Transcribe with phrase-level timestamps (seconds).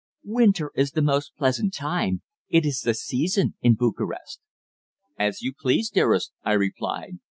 [0.25, 2.23] "Winter is the most pleasant time.
[2.49, 4.39] It is the season in Bucharest."
[5.19, 7.19] "As you please, dearest," I replied.